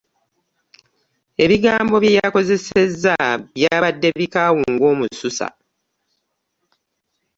[1.43, 3.15] Ebigambo bge yakozesezza
[3.55, 5.47] byabadde bikaawu nga musota.